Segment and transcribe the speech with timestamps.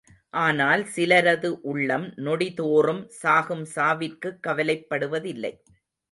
[0.33, 5.51] ஆனால் சிலரது உள்ளம் நொடிதோறும் சாகும் சாவிற்குக் கவலைப் படுவதில்லை.